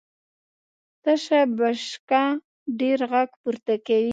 [1.03, 2.23] تشه بشکه
[2.79, 4.09] ډېر غږ پورته کوي.